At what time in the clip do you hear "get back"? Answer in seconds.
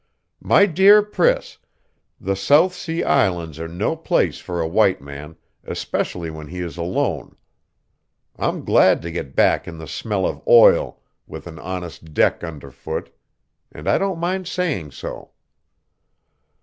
9.11-9.67